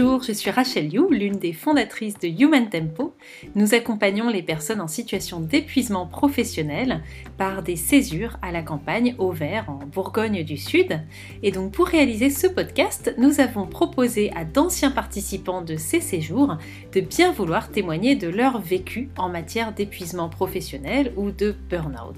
[0.00, 3.14] Bonjour, je suis Rachel You, l'une des fondatrices de Human Tempo.
[3.56, 7.02] Nous accompagnons les personnes en situation d'épuisement professionnel
[7.36, 11.00] par des césures à la campagne au vert en Bourgogne du Sud.
[11.42, 16.58] Et donc pour réaliser ce podcast, nous avons proposé à d'anciens participants de ces séjours
[16.92, 22.14] de bien vouloir témoigner de leur vécu en matière d'épuisement professionnel ou de burn-out.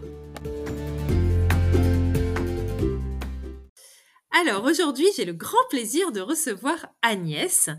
[4.40, 7.70] Alors aujourd'hui, j'ai le grand plaisir de recevoir Agnès.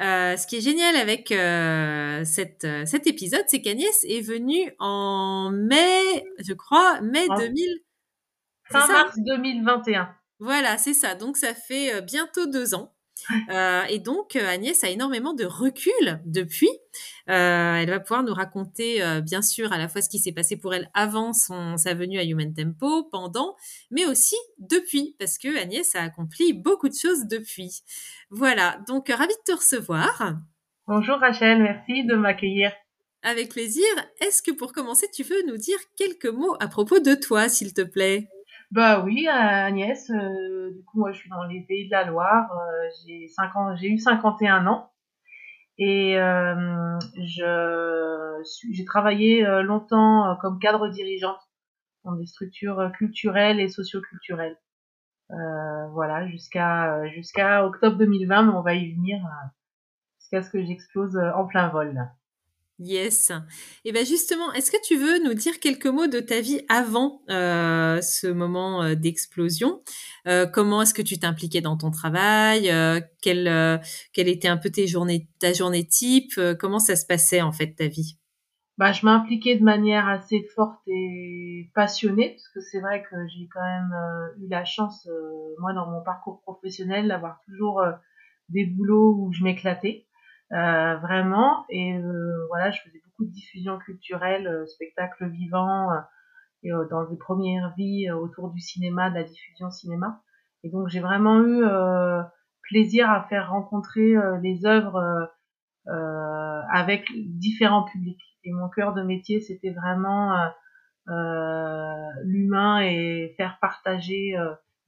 [0.00, 4.72] Euh, ce qui est génial avec euh, cette, euh, cet épisode, c'est qu'Agnès est venue
[4.78, 7.80] en mai, je crois, mai 2000.
[8.70, 10.08] Fin mars 2021.
[10.40, 11.14] Voilà, c'est ça.
[11.14, 12.95] Donc ça fait bientôt deux ans.
[13.50, 16.68] Euh, et donc, euh, Agnès a énormément de recul depuis.
[17.28, 20.56] Euh, elle va pouvoir nous raconter, bien sûr, à la fois ce qui s'est passé
[20.56, 23.56] pour elle avant son, sa venue à Human Tempo, pendant,
[23.90, 27.82] mais aussi depuis, parce que Agnès a accompli beaucoup de choses depuis.
[28.30, 30.34] Voilà, donc ravie de te recevoir.
[30.86, 32.72] Bonjour Rachel, merci de m'accueillir.
[33.22, 33.84] Avec plaisir.
[34.20, 37.74] Est-ce que pour commencer, tu veux nous dire quelques mots à propos de toi, s'il
[37.74, 38.28] te plaît?
[38.72, 42.50] Bah oui, Agnès, euh, du coup moi je suis dans les pays de la Loire,
[42.52, 44.92] euh, j'ai ans, j'ai eu 51 ans
[45.78, 51.40] et euh, je j'ai travaillé longtemps comme cadre dirigeante
[52.04, 54.58] dans des structures culturelles et socioculturelles.
[55.92, 59.20] voilà, jusqu'à jusqu'à octobre 2020, mais on va y venir
[60.20, 62.08] jusqu'à ce que j'explose en plein vol.
[62.78, 63.32] Yes.
[63.86, 67.22] Et bien justement, est-ce que tu veux nous dire quelques mots de ta vie avant
[67.30, 69.82] euh, ce moment euh, d'explosion?
[70.26, 72.70] Euh, Comment est-ce que tu t'impliquais dans ton travail?
[73.22, 73.80] Quelle,
[74.12, 76.38] quelle était un peu tes journées, ta journée type?
[76.58, 78.18] Comment ça se passait en fait ta vie?
[78.76, 83.48] Bah, je m'impliquais de manière assez forte et passionnée, parce que c'est vrai que j'ai
[83.52, 83.94] quand même
[84.42, 85.08] eu la chance,
[85.60, 87.80] moi, dans mon parcours professionnel, d'avoir toujours
[88.50, 90.05] des boulots où je m'éclatais.
[90.52, 91.64] Euh, vraiment.
[91.68, 95.90] Et euh, voilà, je faisais beaucoup de diffusion culturelle, euh, spectacles vivants,
[96.62, 100.22] et dans des premières vies autour du cinéma, de la diffusion cinéma.
[100.64, 101.64] Et donc j'ai vraiment eu
[102.62, 105.30] plaisir à faire rencontrer les œuvres
[106.72, 108.22] avec différents publics.
[108.42, 110.34] Et mon cœur de métier, c'était vraiment
[112.24, 114.34] l'humain et faire partager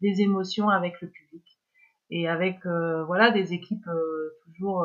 [0.01, 1.45] des émotions avec le public
[2.11, 3.89] et avec voilà des équipes
[4.47, 4.85] toujours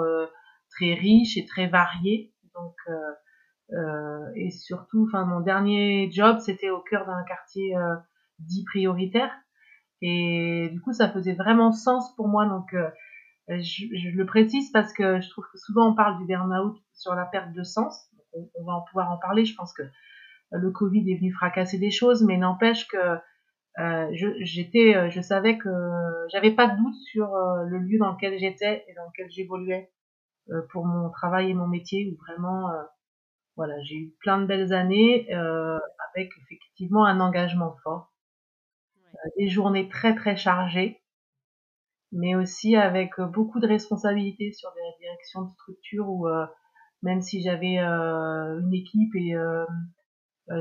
[0.75, 2.33] très riche et très varié.
[2.55, 7.95] Donc, euh, euh, et surtout, enfin, mon dernier job, c'était au cœur d'un quartier euh,
[8.39, 9.31] dit prioritaire.
[10.01, 12.45] Et du coup, ça faisait vraiment sens pour moi.
[12.45, 12.75] Donc,
[13.47, 17.15] je, je, le précise parce que je trouve que souvent on parle du burn-out sur
[17.15, 18.09] la perte de sens.
[18.33, 19.45] On, va en pouvoir en parler.
[19.45, 19.83] Je pense que
[20.51, 22.97] le Covid est venu fracasser des choses, mais n'empêche que
[23.79, 24.07] euh,
[24.41, 25.69] j'étais, je, savais que
[26.33, 27.33] j'avais pas de doute sur
[27.65, 29.89] le lieu dans lequel j'étais et dans lequel j'évoluais.
[30.49, 32.83] Euh, pour mon travail et mon métier où vraiment euh,
[33.55, 38.11] voilà j'ai eu plein de belles années euh, avec effectivement un engagement fort
[39.37, 41.01] des journées très très chargées
[42.11, 46.27] mais aussi avec beaucoup de responsabilités sur des directions de structure où
[47.03, 49.33] même si j'avais une équipe et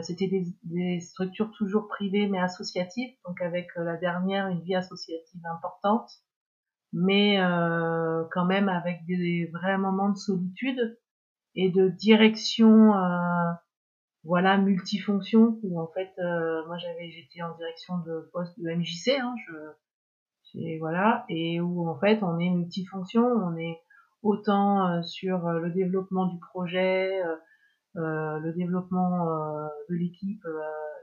[0.02, 5.42] c'était des, des, structures toujours privées mais associatives, donc avec la dernière une vie associative
[5.52, 6.22] importante
[6.92, 10.98] mais euh, quand même avec des, vrais moments de solitude
[11.54, 13.52] et de direction euh,
[14.24, 19.18] voilà multifonction où en fait euh, moi j'avais j'étais en direction de poste de MJC
[19.20, 23.80] hein, je voilà et où en fait on est multifonction on est
[24.22, 27.22] autant euh, sur le développement du projet
[27.96, 29.26] euh, le développement
[29.88, 30.44] de l'équipe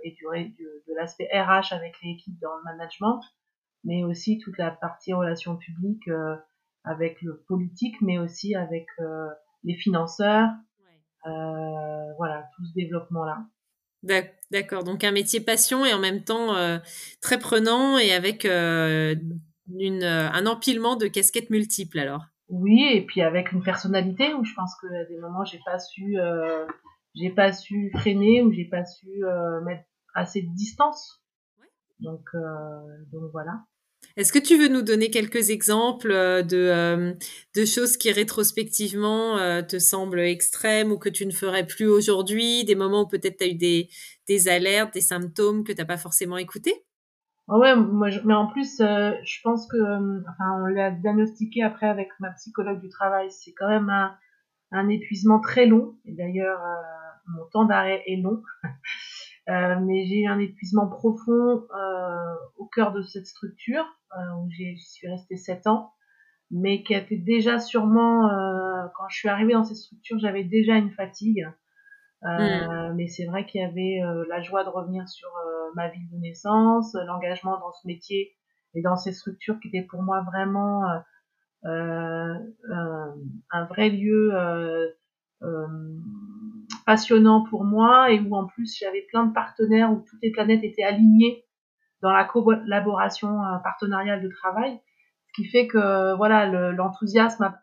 [0.03, 3.21] et du, de l'aspect RH avec l'équipe dans le management
[3.83, 6.35] mais aussi toute la partie relations publiques euh,
[6.83, 9.27] avec le politique, mais aussi avec euh,
[9.63, 10.49] les financeurs.
[11.25, 13.45] Euh, voilà, tout ce développement-là.
[14.51, 16.55] D'accord, donc un métier passion et en même temps
[17.21, 22.23] très prenant et avec une, un empilement de casquettes multiples alors.
[22.47, 26.15] Oui, et puis avec une personnalité où je pense qu'à des moments j'ai pas su,
[27.13, 29.21] j'ai pas su freiner ou j'ai pas su
[29.65, 29.83] mettre
[30.15, 31.21] assez de distance
[31.99, 32.29] Donc,
[33.11, 33.65] donc voilà.
[34.17, 37.15] Est-ce que tu veux nous donner quelques exemples de,
[37.55, 42.75] de choses qui rétrospectivement te semblent extrêmes ou que tu ne ferais plus aujourd'hui, des
[42.75, 43.89] moments où peut-être tu as eu des,
[44.27, 46.85] des alertes, des symptômes que tu n'as pas forcément écoutés?
[47.51, 51.63] Ah ouais, moi, mais en plus, euh, je pense que, euh, enfin, on l'a diagnostiqué
[51.63, 53.31] après avec ma psychologue du travail.
[53.31, 54.15] C'est quand même un,
[54.71, 55.97] un épuisement très long.
[56.05, 56.81] Et d'ailleurs, euh,
[57.27, 58.43] mon temps d'arrêt est long.
[59.49, 61.65] mais j'ai eu un épuisement profond
[62.57, 63.85] au cœur de cette structure
[64.37, 65.91] où j'y suis restée sept ans,
[66.51, 68.29] mais qui été déjà sûrement
[68.95, 71.47] quand je suis arrivée dans cette structure, j'avais déjà une fatigue.
[72.25, 75.87] Euh, Mais c'est vrai qu'il y avait euh, la joie de revenir sur euh, ma
[75.87, 78.35] ville de naissance, l'engagement dans ce métier
[78.75, 80.83] et dans ces structures qui étaient pour moi vraiment
[81.65, 82.33] euh,
[83.51, 84.33] un vrai lieu
[86.89, 90.63] passionnant pour moi et où en plus j'avais plein de partenaires où toutes les planètes
[90.63, 91.45] étaient alignées
[92.01, 94.81] dans la collaboration partenariale de travail,
[95.27, 97.59] ce qui fait que voilà l'enthousiasme a,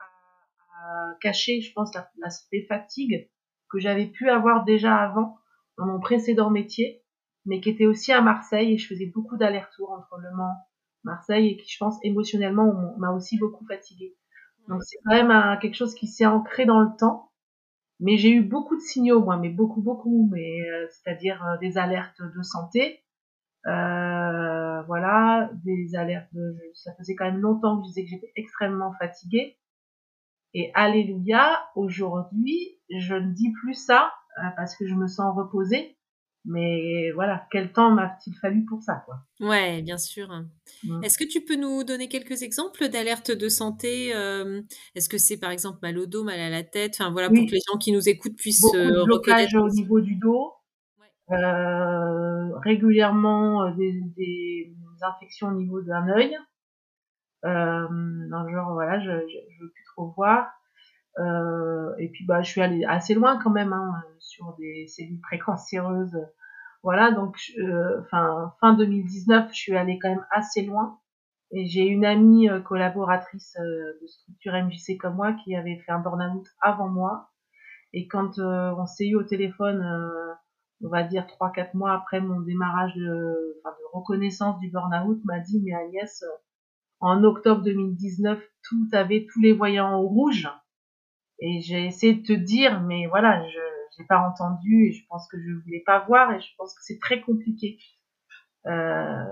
[1.20, 3.28] caché, je pense, l'aspect fatigue
[3.68, 5.38] que j'avais pu avoir déjà avant
[5.76, 7.02] dans mon précédent métier,
[7.46, 10.54] mais qui était aussi à Marseille et je faisais beaucoup d'allers-retours entre Le Mans,
[11.02, 14.14] Marseille et qui, je pense, émotionnellement, m'a aussi beaucoup fatiguée.
[14.68, 17.32] Donc c'est quand même quelque chose qui s'est ancré dans le temps.
[18.00, 21.78] Mais j'ai eu beaucoup de signaux, moi, mais beaucoup, beaucoup, mais euh, c'est-à-dire euh, des
[21.78, 23.02] alertes de santé,
[23.66, 26.32] euh, voilà, des alertes.
[26.32, 29.58] De, ça faisait quand même longtemps que je disais que j'étais extrêmement fatiguée.
[30.54, 35.95] Et alléluia, aujourd'hui, je ne dis plus ça euh, parce que je me sens reposée.
[36.48, 39.16] Mais voilà, quel temps m'a-t-il fallu pour ça, quoi?
[39.40, 40.28] Ouais, bien sûr.
[41.02, 44.62] Est-ce que tu peux nous donner quelques exemples d'alertes de santé euh,
[44.94, 46.96] Est-ce que c'est par exemple mal au dos, mal à la tête?
[46.98, 50.00] Enfin voilà, pour que les gens qui nous écoutent puissent Beaucoup de euh, au niveau
[50.00, 50.52] du dos,
[52.62, 54.72] régulièrement des, des,
[55.02, 56.36] infections au niveau d'un œil.
[57.44, 57.88] Euh,
[58.30, 60.48] genre voilà, je, je, je veux plus trop voir.
[61.18, 65.20] Euh, et puis bah je suis allée assez loin quand même hein, sur des cellules
[65.20, 66.18] précancéreuses.
[66.82, 71.00] Voilà, donc euh, fin fin 2019, je suis allée quand même assez loin.
[71.52, 75.92] Et j'ai une amie euh, collaboratrice euh, de structure MJC comme moi qui avait fait
[75.92, 77.30] un burn-out avant moi.
[77.92, 79.82] Et quand on s'est eu au téléphone,
[80.84, 83.02] on va dire trois quatre mois après mon démarrage de,
[83.64, 86.22] de reconnaissance du burn-out, m'a dit mais Agnès,
[87.00, 90.48] en octobre 2019, tout avait tous les voyants au rouge.
[91.38, 95.28] Et j'ai essayé de te dire, mais voilà, je n'ai pas entendu et je pense
[95.28, 97.78] que je voulais pas voir et je pense que c'est très compliqué,
[98.66, 99.24] euh,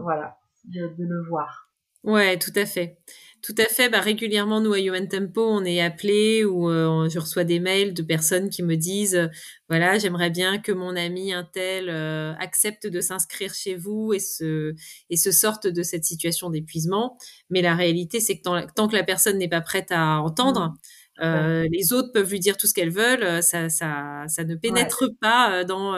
[0.00, 1.68] voilà, de, de, le voir.
[2.04, 2.98] Ouais, tout à fait.
[3.42, 3.88] Tout à fait.
[3.88, 7.92] Bah, régulièrement, nous, à Human Tempo, on est appelé ou euh, je reçois des mails
[7.94, 9.28] de personnes qui me disent, euh,
[9.68, 14.20] voilà, j'aimerais bien que mon ami un tel euh, accepte de s'inscrire chez vous et
[14.20, 14.74] se,
[15.10, 17.16] et se sorte de cette situation d'épuisement.
[17.50, 20.68] Mais la réalité, c'est que tant, tant, que la personne n'est pas prête à entendre,
[20.68, 20.74] mmh.
[21.20, 25.02] Euh, les autres peuvent lui dire tout ce qu'elles veulent, ça, ça, ça ne pénètre
[25.02, 25.14] ouais.
[25.20, 25.92] pas dans,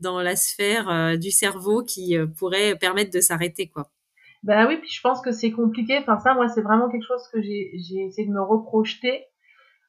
[0.00, 3.90] dans la sphère du cerveau qui pourrait permettre de s'arrêter, quoi.
[4.42, 5.98] Ben oui, puis je pense que c'est compliqué.
[5.98, 7.72] Enfin ça, moi, c'est vraiment quelque chose que j'ai
[8.06, 9.24] essayé de me reprojeter.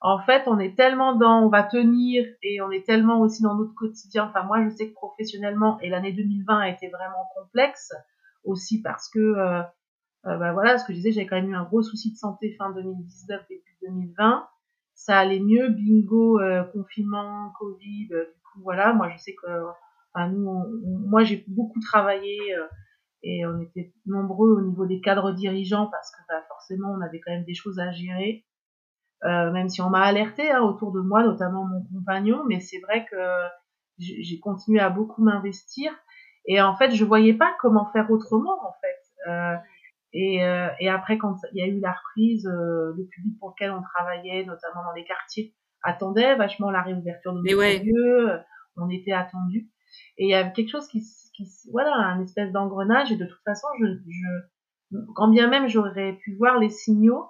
[0.02, 3.56] En fait, on est tellement dans, on va tenir et on est tellement aussi dans
[3.56, 4.26] notre quotidien.
[4.30, 7.92] Enfin moi, je sais que professionnellement, et l'année 2020 a été vraiment complexe
[8.44, 9.62] aussi parce que, euh,
[10.26, 12.18] euh, ben voilà, ce que je disais, j'avais quand même eu un gros souci de
[12.18, 14.48] santé fin 2019 début 2020.
[14.98, 18.10] Ça allait mieux, bingo, euh, confinement, Covid.
[18.12, 19.48] Euh, du coup, voilà, moi je sais que,
[20.14, 20.66] enfin nous, on,
[21.08, 22.38] moi j'ai beaucoup travaillé
[23.24, 27.20] et on était nombreux au niveau des cadres dirigeants parce que bah, forcément on avait
[27.20, 28.44] quand même des choses à gérer.
[29.24, 32.80] Euh, même si on m'a alerté hein, autour de moi notamment mon compagnon mais c'est
[32.80, 33.18] vrai que
[33.98, 35.92] j'ai continué à beaucoup m'investir.
[36.46, 39.30] Et en fait je voyais pas comment faire autrement en fait.
[39.30, 39.56] Euh,
[40.20, 43.50] et, euh, et après quand il y a eu la reprise euh, le public pour
[43.50, 47.80] lequel on travaillait notamment dans les quartiers attendait vachement la réouverture de nos ouais.
[47.80, 48.40] lieux
[48.78, 49.70] on était attendu
[50.18, 51.02] et il y avait quelque chose qui
[51.38, 53.12] qui, voilà, un espèce d'engrenage.
[53.12, 57.26] Et de toute façon, je, je, quand bien même j'aurais pu voir les signaux,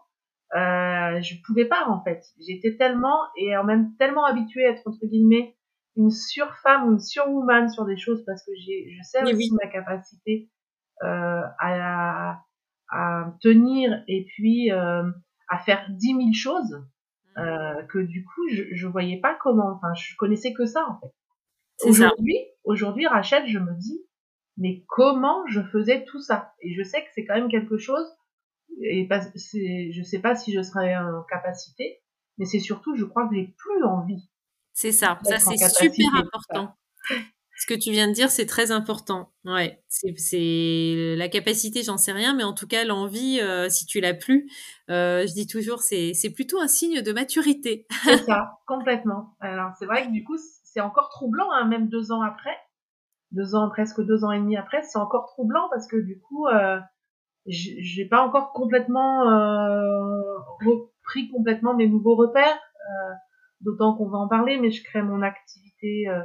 [0.56, 2.24] euh, je pouvais pas en fait.
[2.39, 5.56] J'étais tellement et en même tellement habituée à être entre guillemets
[5.98, 9.50] une surfemme ou une surwoman sur des choses parce que j'ai, je sais aussi oui.
[9.62, 10.50] ma capacité
[11.03, 12.44] euh, à,
[12.89, 15.03] à tenir et puis euh,
[15.50, 16.84] à faire dix mille choses
[17.38, 19.72] euh, que du coup je, je voyais pas comment.
[19.75, 21.13] Enfin, je connaissais que ça en fait.
[21.84, 24.01] Aujourd'hui, aujourd'hui, Rachel, je me dis,
[24.58, 26.53] mais comment je faisais tout ça?
[26.62, 28.06] Et je sais que c'est quand même quelque chose,
[28.82, 32.01] et pas, c'est, je sais pas si je serais en capacité,
[32.38, 34.27] mais c'est surtout, je crois que j'ai plus envie.
[34.74, 36.75] C'est ça, ça c'est super important.
[37.60, 39.32] Ce que tu viens de dire, c'est très important.
[39.44, 44.00] Ouais, c'est la capacité, j'en sais rien, mais en tout cas l'envie, euh, si tu
[44.00, 44.50] l'as plus,
[44.90, 47.88] euh, je dis toujours, c'est plutôt un signe de maturité.
[48.04, 49.36] c'est ça, complètement.
[49.40, 52.56] Alors c'est vrai que du coup, c'est encore troublant, hein, même deux ans après,
[53.32, 56.48] deux ans, presque deux ans et demi après, c'est encore troublant parce que du coup,
[56.48, 56.80] euh,
[57.48, 62.60] j'ai pas encore complètement euh, repris complètement mes nouveaux repères.
[62.90, 63.14] Euh,
[63.62, 66.22] d'autant qu'on va en parler, mais je crée mon activité euh,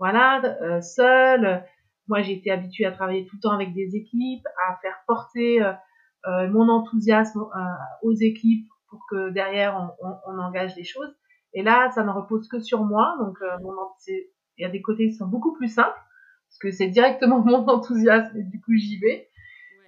[0.00, 1.64] voilà, euh, seule.
[2.08, 5.62] Moi, j'ai été habituée à travailler tout le temps avec des équipes, à faire porter
[5.62, 5.72] euh,
[6.26, 7.58] euh mon enthousiasme euh,
[8.02, 11.14] aux équipes pour que derrière on, on, on, engage les choses.
[11.52, 13.14] Et là, ça ne repose que sur moi.
[13.20, 13.38] Donc,
[14.00, 16.00] il y a des côtés qui sont beaucoup plus simples
[16.48, 19.28] parce que c'est directement mon enthousiasme et du coup j'y vais.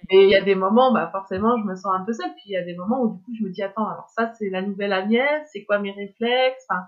[0.09, 2.33] Et il y a des moments, bah forcément, je me sens un peu seule.
[2.35, 4.31] Puis il y a des moments où du coup, je me dis attends, alors ça
[4.33, 6.65] c'est la nouvelle Agnès, c'est quoi mes réflexes?
[6.69, 6.83] Enfin,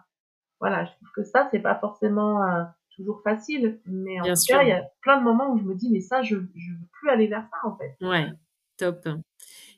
[0.60, 2.64] voilà, je trouve que ça c'est pas forcément euh,
[2.96, 5.76] toujours facile, mais en tout cas, il y a plein de moments où je me
[5.76, 7.96] dis mais ça, je je veux plus aller vers ça en fait.
[8.06, 8.28] Ouais,
[8.78, 9.08] top.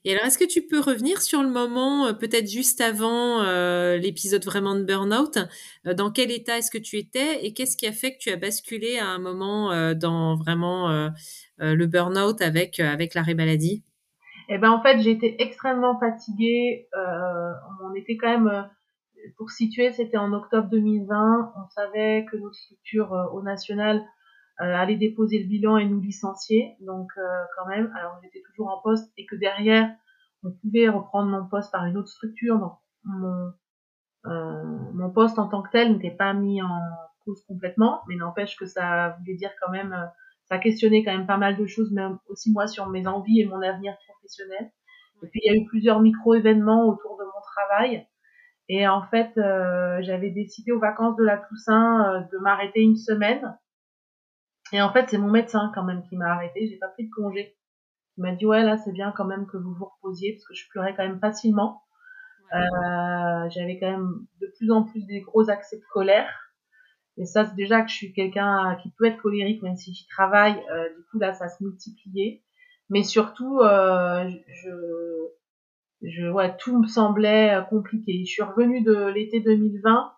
[0.07, 3.97] Et alors, est-ce que tu peux revenir sur le moment, euh, peut-être juste avant euh,
[3.97, 5.38] l'épisode vraiment de Burnout
[5.86, 8.29] euh, Dans quel état est-ce que tu étais et qu'est-ce qui a fait que tu
[8.29, 11.12] as basculé à un moment euh, dans vraiment
[11.57, 13.83] le Burnout avec avec l'arrêt maladie?
[14.47, 16.88] Eh ben, en fait, j'étais extrêmement fatiguée.
[17.83, 18.69] on était quand même,
[19.36, 21.53] pour situer, c'était en octobre 2020.
[21.55, 24.05] On savait que notre structure au national
[24.60, 26.77] euh, aller déposer le bilan et nous licencier.
[26.79, 27.22] Donc euh,
[27.55, 29.88] quand même, alors j'étais toujours en poste et que derrière,
[30.43, 32.57] on pouvait reprendre mon poste par une autre structure.
[32.57, 33.53] Donc mon,
[34.25, 36.81] euh, mon poste en tant que tel n'était pas mis en
[37.24, 39.96] cause complètement, mais n'empêche que ça voulait dire quand même,
[40.46, 43.46] ça questionnait quand même pas mal de choses, même aussi moi sur mes envies et
[43.46, 44.72] mon avenir professionnel.
[45.22, 48.07] Et puis il y a eu plusieurs micro-événements autour de mon travail.
[48.69, 52.97] Et en fait, euh, j'avais décidé aux vacances de la Toussaint euh, de m'arrêter une
[52.97, 53.57] semaine
[54.74, 56.67] et en fait, c'est mon médecin quand même qui m'a arrêté.
[56.67, 57.55] J'ai pas pris de congé.
[58.17, 60.55] Il m'a dit ouais là c'est bien quand même que vous vous reposiez parce que
[60.55, 61.83] je pleurais quand même facilement.
[62.53, 66.29] Euh, J'avais quand même de plus en plus des gros accès de colère.
[67.17, 70.07] Et ça c'est déjà que je suis quelqu'un qui peut être colérique même si j'y
[70.07, 70.59] travaille.
[70.71, 72.43] Euh, du coup là ça se multipliait.
[72.89, 74.69] Mais surtout euh, je
[76.01, 78.23] je ouais tout me semblait compliqué.
[78.25, 80.11] Je suis revenue de l'été 2020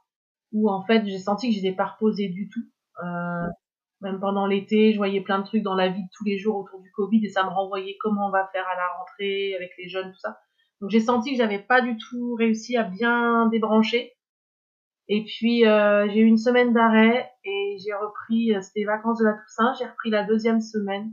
[0.51, 2.63] où en fait j'ai senti que j'étais pas reposée du tout.
[3.03, 3.47] Euh,
[4.01, 6.57] même pendant l'été, je voyais plein de trucs dans la vie de tous les jours
[6.57, 9.71] autour du Covid et ça me renvoyait comment on va faire à la rentrée avec
[9.77, 10.39] les jeunes, tout ça.
[10.81, 14.13] Donc j'ai senti que j'avais pas du tout réussi à bien débrancher.
[15.09, 19.25] Et puis euh, j'ai eu une semaine d'arrêt et j'ai repris, euh, c'était vacances de
[19.25, 21.11] la Toussaint, j'ai repris la deuxième semaine.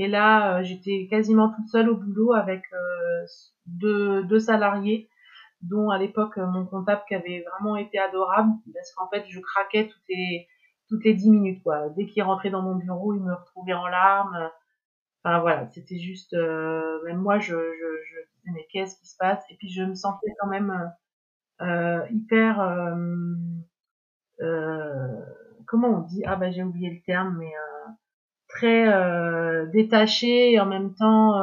[0.00, 3.26] Et là, euh, j'étais quasiment toute seule au boulot avec euh,
[3.66, 5.10] deux, salariés,
[5.60, 9.88] dont à l'époque mon comptable qui avait vraiment été adorable, parce qu'en fait je craquais
[9.88, 10.48] toutes les
[10.88, 11.90] toutes les dix minutes quoi.
[11.90, 14.50] Dès qu'il rentrait dans mon bureau, il me retrouvait en larmes.
[15.22, 19.16] Enfin voilà, c'était juste euh, même moi je, je, je disais mais qu'est-ce qui se
[19.18, 19.44] passe?
[19.50, 20.90] Et puis je me sentais quand même
[21.60, 22.96] euh, hyper euh,
[24.40, 25.24] euh,
[25.66, 26.22] comment on dit?
[26.26, 27.90] Ah bah j'ai oublié le terme mais euh,
[28.50, 31.40] très euh, détaché et en même temps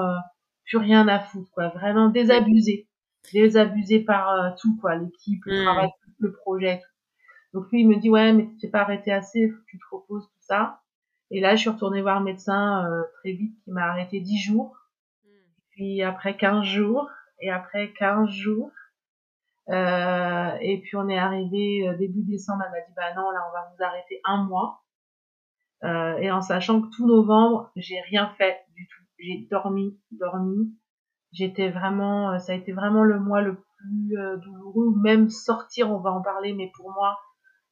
[0.65, 2.87] plus rien à foutre quoi, vraiment désabusé.
[3.33, 5.63] Désabusé par tout quoi, l'équipe, le mmh.
[5.63, 6.97] travail, le projet, tout.
[7.57, 9.79] Donc lui, il me dit ouais, mais tu t'es pas arrêté assez, faut que tu
[9.79, 10.81] te reposes tout ça.
[11.31, 14.37] Et là, je suis retournée voir le médecin euh, très vite, qui m'a arrêté 10
[14.37, 14.77] jours.
[15.25, 15.29] Hmm.
[15.71, 17.09] Puis après 15 jours,
[17.39, 18.71] et après 15 jours.
[19.69, 23.39] Euh, et puis on est arrivé euh, début décembre, elle m'a dit bah non, là
[23.49, 24.81] on va vous arrêter un mois.
[25.84, 29.03] Euh, et en sachant que tout novembre, j'ai rien fait du tout.
[29.19, 30.74] J'ai dormi, dormi.
[31.31, 34.96] J'étais vraiment, euh, ça a été vraiment le mois le plus douloureux.
[35.01, 37.17] Même sortir, on va en parler, mais pour moi,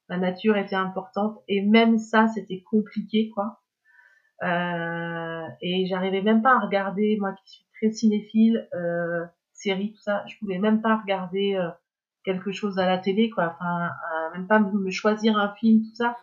[0.09, 3.61] la nature était importante et même ça c'était compliqué quoi
[4.43, 10.01] euh, et j'arrivais même pas à regarder moi qui suis très cinéphile euh, série tout
[10.01, 11.69] ça je pouvais même pas regarder euh,
[12.23, 13.89] quelque chose à la télé quoi enfin
[14.33, 16.17] même pas me choisir un film tout ça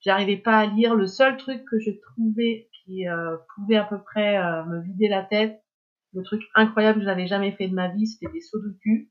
[0.00, 4.00] j'arrivais pas à lire le seul truc que je trouvais qui euh, pouvait à peu
[4.02, 5.62] près euh, me vider la tête
[6.14, 8.76] le truc incroyable que je n'avais jamais fait de ma vie c'était des sauts de
[8.80, 9.10] cul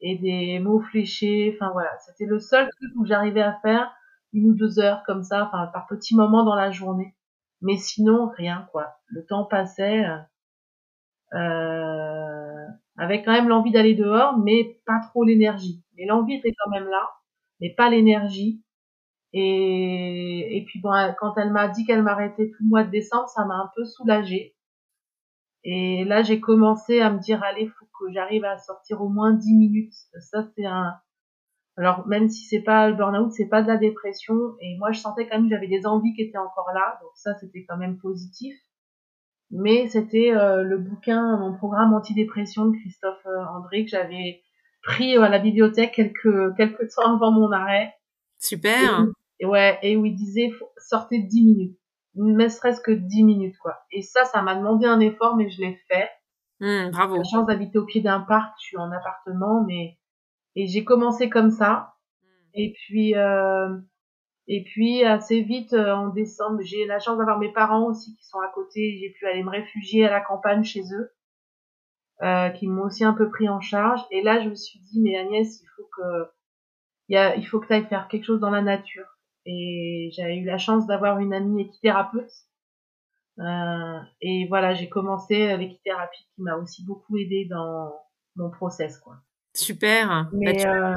[0.00, 1.54] et des mots fléchés.
[1.54, 3.92] Enfin voilà, c'était le seul truc où j'arrivais à faire
[4.32, 7.14] une ou deux heures comme ça, par petits moments dans la journée.
[7.62, 8.96] Mais sinon rien quoi.
[9.06, 10.04] Le temps passait
[11.32, 15.82] euh, avec quand même l'envie d'aller dehors, mais pas trop l'énergie.
[15.96, 17.10] Mais l'envie était quand même là,
[17.60, 18.62] mais pas l'énergie.
[19.36, 23.28] Et, et puis bon, quand elle m'a dit qu'elle m'arrêtait tout le mois de décembre,
[23.28, 24.54] ça m'a un peu soulagée.
[25.64, 29.32] Et là, j'ai commencé à me dire, allez, faut que j'arrive à sortir au moins
[29.32, 29.94] 10 minutes.
[30.20, 30.94] Ça, c'est un,
[31.76, 34.36] Alors même si c'est pas le burn-out, c'est pas de la dépression.
[34.60, 37.00] Et moi, je sentais quand même que j'avais des envies qui étaient encore là.
[37.02, 38.54] Donc ça, c'était quand même positif.
[39.50, 44.42] Mais c'était euh, le bouquin, mon programme antidépression de Christophe euh, André que j'avais
[44.82, 47.94] pris à la bibliothèque quelques quelques temps avant mon arrêt.
[48.38, 49.06] Super.
[49.40, 51.78] Et, ouais, et où il disait sortez 10 minutes,
[52.14, 53.76] ne serait-ce que 10 minutes quoi.
[53.90, 56.08] Et ça, ça m'a demandé un effort, mais je l'ai fait.
[56.60, 57.16] Mmh, bravo.
[57.16, 59.98] La chance d'habiter au pied d'un parc, je suis en appartement, mais
[60.56, 61.94] et j'ai commencé comme ça.
[62.22, 62.50] Hmm.
[62.54, 63.76] Et puis, euh,
[64.46, 68.24] et puis assez vite euh, en décembre, j'ai la chance d'avoir mes parents aussi qui
[68.24, 68.98] sont à côté.
[69.00, 71.12] J'ai pu aller me réfugier à la campagne chez eux,
[72.22, 74.00] euh, qui m'ont aussi un peu pris en charge.
[74.10, 76.30] Et là, je me suis dit, mais Agnès, il faut que,
[77.08, 79.13] il, y a, il faut que tu ailles faire quelque chose dans la nature.
[79.46, 82.32] Et j'avais eu la chance d'avoir une amie équithérapeute.
[83.38, 87.92] Euh, et voilà, j'ai commencé l'équithérapie qui m'a aussi beaucoup aidé dans
[88.36, 89.16] mon process, quoi.
[89.54, 90.08] Super.
[90.08, 90.94] Bah, Mais, euh,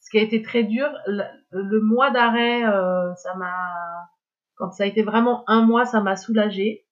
[0.00, 4.08] Ce qui a été très dur, le, mois d'arrêt, euh, ça m'a,
[4.54, 6.86] quand ça a été vraiment un mois, ça m'a soulagé.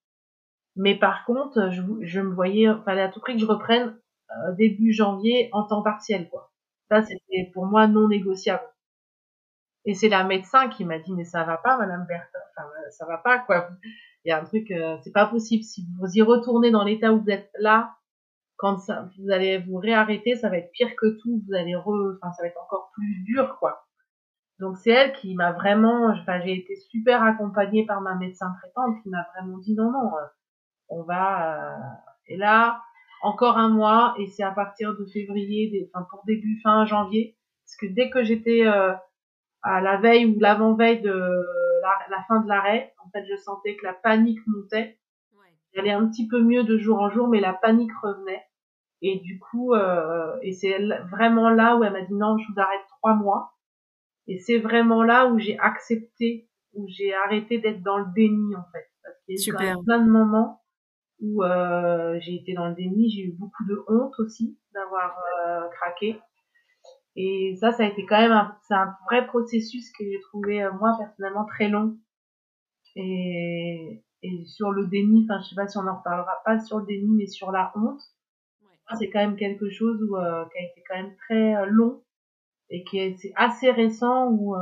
[0.76, 3.96] Mais par contre, je, je me voyais, fallait à tout prix que je reprenne
[4.30, 6.50] euh, début janvier en temps partiel, quoi.
[6.90, 8.64] Ça, c'était pour moi non négociable.
[9.84, 12.38] Et c'est la médecin qui m'a dit, mais ça va pas, Madame Bertha.
[12.56, 13.68] Enfin, ça va pas, quoi.
[14.24, 15.62] Il y a un truc, euh, c'est pas possible.
[15.62, 17.94] Si vous y retournez dans l'état où vous êtes là,
[18.56, 21.42] quand ça, vous allez vous réarrêter, ça va être pire que tout.
[21.46, 23.84] Vous allez re, enfin, ça va être encore plus dur, quoi.
[24.60, 29.02] Donc c'est elle qui m'a vraiment, enfin, j'ai été super accompagnée par ma médecin traitante
[29.02, 30.26] qui m'a vraiment dit non, non, euh,
[30.88, 31.74] on va.
[31.74, 31.78] Euh,
[32.28, 32.80] et là,
[33.22, 37.76] encore un mois, et c'est à partir de février, enfin pour début fin janvier, parce
[37.76, 38.92] que dès que j'étais euh,
[39.64, 43.76] à la veille ou l'avant-veille de la, la, fin de l'arrêt, en fait, je sentais
[43.76, 44.98] que la panique montait
[45.74, 48.44] J'allais un petit peu mieux de jour en jour, mais la panique revenait.
[49.02, 50.78] Et du coup, euh, et c'est
[51.10, 53.52] vraiment là où elle m'a dit non, je vous arrête trois mois.
[54.26, 58.64] Et c'est vraiment là où j'ai accepté, où j'ai arrêté d'être dans le déni en
[58.72, 58.88] fait.
[59.02, 60.62] Parce qu'il y a eu plein de moments
[61.20, 65.68] où euh, j'ai été dans le déni, j'ai eu beaucoup de honte aussi d'avoir euh,
[65.70, 66.18] craqué.
[67.16, 70.62] Et ça, ça a été quand même un, c'est un vrai processus que j'ai trouvé
[70.62, 71.96] euh, moi personnellement très long.
[72.96, 76.78] Et, et sur le déni, enfin je sais pas si on en reparlera pas sur
[76.78, 78.02] le déni, mais sur la honte,
[78.98, 82.02] c'est quand même quelque chose où, euh, qui a été quand même très euh, long
[82.70, 84.58] et qui est assez récent où euh,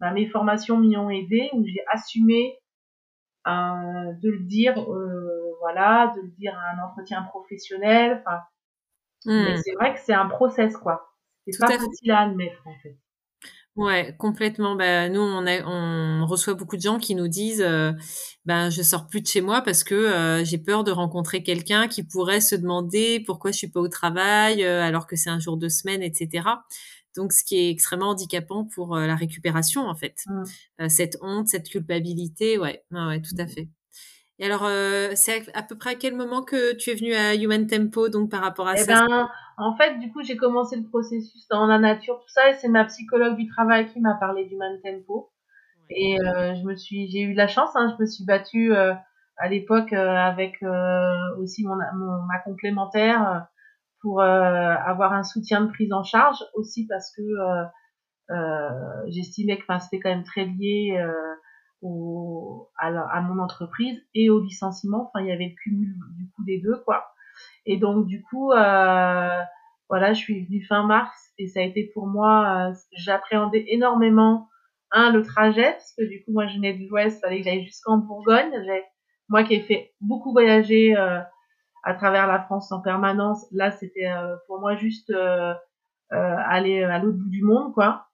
[0.00, 2.58] bah, mes formations m'y ont aidé, où j'ai assumé
[3.46, 4.74] de le dire,
[5.60, 8.22] voilà, de le dire à un entretien professionnel.
[8.26, 8.40] Enfin,
[9.26, 9.56] hmm.
[9.56, 11.13] c'est vrai que c'est un process quoi.
[11.46, 12.96] C'est pas facile à admettre en fait.
[13.76, 14.76] Ouais, complètement.
[14.76, 17.90] Bah, nous, on, a, on reçoit beaucoup de gens qui nous disent, euh,
[18.44, 21.88] ben, je sors plus de chez moi parce que euh, j'ai peur de rencontrer quelqu'un
[21.88, 25.40] qui pourrait se demander pourquoi je suis pas au travail euh, alors que c'est un
[25.40, 26.48] jour de semaine, etc.
[27.16, 30.24] Donc, ce qui est extrêmement handicapant pour la récupération, en fait.
[30.26, 30.88] Mmh.
[30.88, 33.68] cette honte, cette culpabilité, ouais, ouais, tout à fait.
[34.38, 37.34] Et alors, euh, c'est à, peu près à quel moment que tu es venu à
[37.34, 39.06] Human Tempo, donc par rapport à eh ça?
[39.06, 42.54] ben, En fait, du coup, j'ai commencé le processus dans la nature, tout ça, et
[42.54, 45.30] c'est ma psychologue du travail qui m'a parlé d'Human Tempo.
[45.90, 48.94] Et euh, je me suis, j'ai eu la chance, hein, je me suis battue euh,
[49.36, 53.46] à l'époque euh, avec euh, aussi mon, mon, ma complémentaire
[54.00, 57.22] pour avoir un soutien de prise en charge, aussi parce que
[59.08, 61.02] j'estimais que c'était quand même très lié
[61.84, 65.08] au, à, à, mon entreprise et au licenciement.
[65.08, 67.06] Enfin, il y avait le cumul du coup des deux, quoi.
[67.66, 69.40] Et donc, du coup, euh,
[69.88, 74.48] voilà, je suis venue fin mars et ça a été pour moi, euh, j'appréhendais énormément,
[74.90, 77.64] un, le trajet, parce que du coup, moi, je venais de l'Ouest, fallait que j'aille
[77.64, 78.52] jusqu'en Bourgogne.
[79.28, 81.20] Moi qui ai fait beaucoup voyager euh,
[81.82, 85.54] à travers la France en permanence, là, c'était euh, pour moi juste euh,
[86.10, 88.06] aller à l'autre bout du monde, quoi.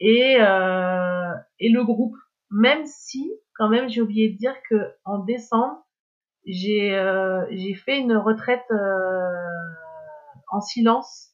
[0.00, 2.16] Et, et le groupe,
[2.54, 5.84] même si, quand même, j'ai oublié de dire que en décembre,
[6.46, 9.48] j'ai euh, j'ai fait une retraite euh,
[10.52, 11.32] en silence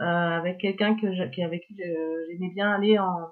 [0.00, 3.30] euh, avec quelqu'un que qui avec qui j'aimais bien aller en,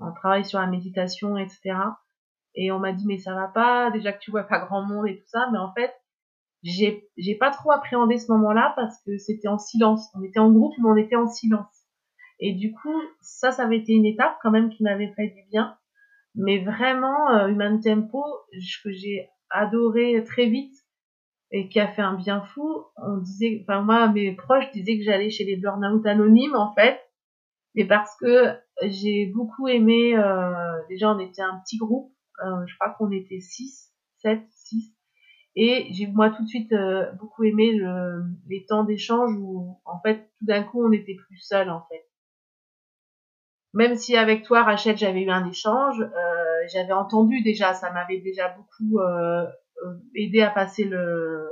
[0.00, 1.76] en travail sur la méditation, etc.
[2.54, 5.06] Et on m'a dit mais ça va pas, déjà que tu vois pas grand monde
[5.06, 5.92] et tout ça, mais en fait
[6.62, 10.08] j'ai j'ai pas trop appréhendé ce moment-là parce que c'était en silence.
[10.14, 11.84] On était en groupe mais on était en silence.
[12.40, 15.42] Et du coup ça ça avait été une étape quand même qui m'avait fait du
[15.50, 15.76] bien
[16.34, 18.22] mais vraiment, euh, Human Tempo,
[18.82, 20.74] que j'ai adoré très vite
[21.50, 25.04] et qui a fait un bien fou, on disait, enfin moi, mes proches disaient que
[25.04, 27.00] j'allais chez les burn-out anonymes en fait,
[27.74, 32.12] mais parce que j'ai beaucoup aimé, euh, déjà on était un petit groupe,
[32.44, 34.94] euh, je crois qu'on était 6, 7, 6,
[35.56, 40.00] et j'ai moi tout de suite euh, beaucoup aimé le, les temps d'échange où en
[40.00, 42.04] fait tout d'un coup on était plus seul en fait.
[43.74, 48.20] Même si avec toi, Rachel, j'avais eu un échange, euh, j'avais entendu déjà, ça m'avait
[48.20, 49.44] déjà beaucoup euh,
[49.84, 51.50] euh, aidé à passer le,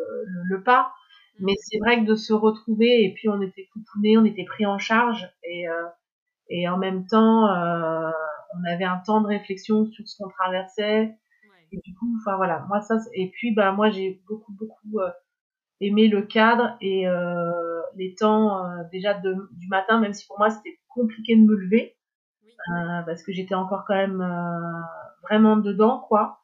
[0.48, 0.92] le, pas.
[1.40, 1.44] Mm.
[1.46, 4.64] Mais c'est vrai que de se retrouver, et puis on était coupounés, on était pris
[4.66, 5.86] en charge, et, euh,
[6.48, 8.10] et en même temps, euh,
[8.54, 11.16] on avait un temps de réflexion sur ce qu'on traversait.
[11.72, 15.00] Et du coup, enfin voilà, moi ça, et puis bah moi j'ai beaucoup beaucoup
[15.80, 17.06] aimé le cadre et
[17.96, 21.96] les temps déjà de, du matin, même si pour moi c'était compliqué de me lever
[22.70, 24.80] euh, parce que j'étais encore quand même euh,
[25.28, 26.40] vraiment dedans, quoi.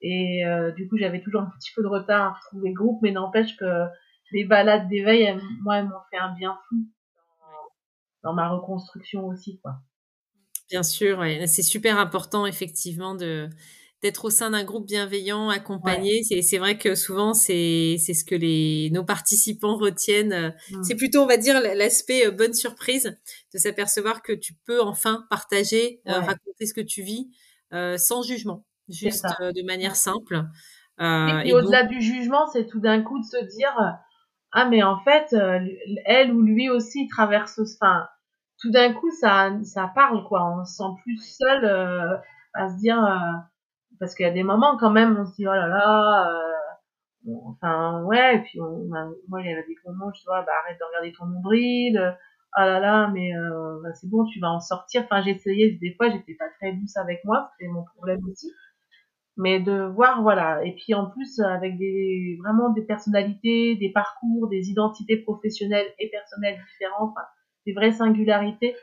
[0.00, 3.00] Et euh, du coup, j'avais toujours un petit peu de retard à retrouver le groupe,
[3.02, 3.86] mais n'empêche que
[4.32, 6.76] les balades d'éveil, moi, elles m'ont fait un bien fou
[8.22, 9.74] dans, ma reconstruction aussi, quoi.
[10.70, 11.46] Bien sûr, ouais.
[11.46, 13.50] c'est super important effectivement de
[14.02, 16.22] d'être au sein d'un groupe bienveillant, accompagné.
[16.22, 20.54] C'est, c'est vrai que souvent, c'est, c'est ce que les, nos participants retiennent.
[20.70, 20.82] Mm.
[20.82, 23.18] C'est plutôt, on va dire, l'aspect euh, bonne surprise
[23.52, 27.30] de s'apercevoir que tu peux enfin partager, euh, raconter ce que tu vis
[27.74, 30.44] euh, sans jugement, juste de manière simple.
[30.98, 33.74] et, au-delà du jugement, c'est tout d'un coup de se dire,
[34.52, 35.36] ah mais en fait,
[36.06, 38.06] elle ou lui aussi traverse, enfin,
[38.60, 40.58] tout d'un coup, ça, ça parle quoi.
[40.58, 41.64] On se sent plus seul
[42.54, 42.98] à se dire
[44.00, 47.32] parce qu'il y a des moments quand même on se dit oh là là euh,
[47.50, 48.88] enfin ouais et puis on,
[49.28, 52.10] moi il y avait des moments je vois bah arrête de regarder ton nombril euh,
[52.56, 55.04] oh là là mais euh, bah, c'est bon tu vas en sortir.
[55.04, 58.50] Enfin essayé des fois j'étais pas très douce avec moi c'était mon problème aussi.
[59.36, 64.48] Mais de voir voilà et puis en plus avec des vraiment des personnalités des parcours
[64.48, 67.26] des identités professionnelles et personnelles différentes enfin,
[67.66, 68.74] des vraies singularités.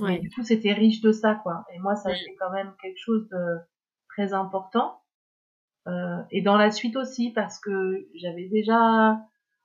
[0.00, 0.20] Ouais.
[0.20, 1.64] du coup c'était riche de ça quoi.
[1.74, 3.58] Et moi ça c'est quand même quelque chose de
[4.18, 5.00] très important.
[5.86, 9.18] Euh, et dans la suite aussi, parce que j'avais déjà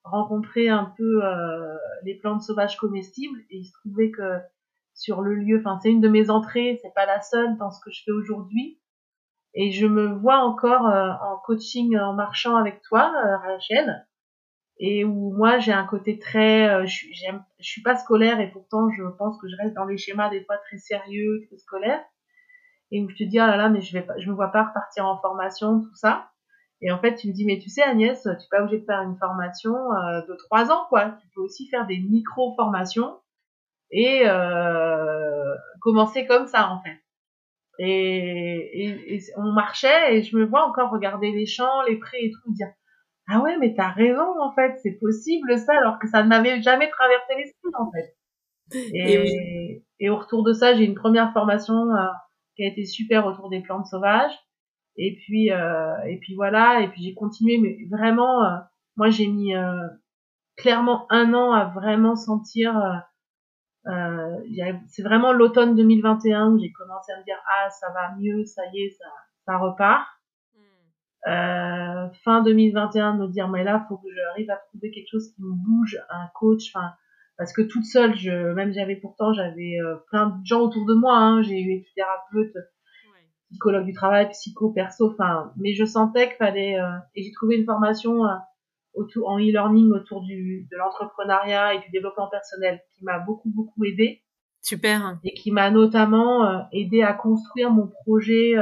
[0.03, 4.39] rencontré un peu euh, les plantes sauvages comestibles, et il se trouvait que
[4.93, 7.79] sur le lieu, enfin c'est une de mes entrées, c'est pas la seule dans ce
[7.83, 8.79] que je fais aujourd'hui.
[9.55, 13.11] Et je me vois encore euh, en coaching en marchant avec toi,
[13.43, 14.07] Rachel,
[14.77, 19.03] et où moi j'ai un côté très, je, je suis pas scolaire et pourtant je
[19.17, 22.03] pense que je reste dans les schémas des fois très sérieux, très scolaires
[22.93, 24.51] et où je te dis ah là là mais je vais pas, je me vois
[24.51, 26.29] pas repartir en formation tout ça.
[26.81, 28.85] Et en fait tu me dis mais tu sais Agnès tu n'es pas obligé de
[28.85, 31.17] faire une formation euh, de trois ans quoi.
[31.21, 33.19] Tu peux aussi faire des micro formations
[33.91, 36.99] et euh, commencer comme ça en fait.
[37.79, 42.31] Et, et, on marchait et je me vois encore regarder les champs les prés et
[42.31, 42.67] tout dire
[43.27, 46.61] ah ouais mais t'as raison en fait c'est possible ça alors que ça ne m'avait
[46.61, 48.15] jamais traversé l'esprit en fait.
[48.93, 52.05] Et, et, au retour de ça j'ai une première formation euh,
[52.55, 54.33] qui a été super autour des plantes sauvages.
[54.95, 56.81] Et puis euh, et puis voilà.
[56.81, 58.57] Et puis j'ai continué, mais vraiment, euh,
[58.95, 59.87] moi j'ai mis euh,
[60.55, 63.03] clairement un an à vraiment sentir.
[63.85, 64.37] Euh,
[64.87, 68.61] c'est vraiment l'automne 2021 où j'ai commencé à me dire ah ça va mieux, ça
[68.73, 69.05] y est, ça
[69.45, 70.07] ça repart.
[71.25, 75.41] Euh, fin 2021 me dire mais là faut que j'arrive à trouver quelque chose qui
[75.41, 76.93] me bouge un coach enfin
[77.37, 80.93] parce que toute seule, je, même j'avais pourtant, j'avais euh, plein de gens autour de
[80.93, 81.17] moi.
[81.17, 82.55] Hein, j'ai eu thérapeute,
[83.51, 86.79] psychologue du travail, psycho, perso, enfin, mais je sentais qu'il fallait.
[86.79, 88.35] Euh, et j'ai trouvé une formation euh,
[88.93, 93.83] autour, en e-learning autour du de l'entrepreneuriat et du développement personnel qui m'a beaucoup beaucoup
[93.83, 94.21] aidé.
[94.61, 95.17] Super.
[95.23, 98.53] Et qui m'a notamment aidé à construire mon projet